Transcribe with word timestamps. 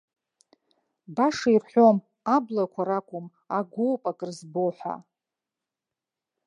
Баша 1.15 1.49
ирҳәом, 1.55 1.97
аблақәа 2.35 2.81
ракәым 2.87 3.25
агәоуп 3.57 4.01
акры 4.11 4.31
збо 4.39 4.65
ҳәа. 4.77 4.95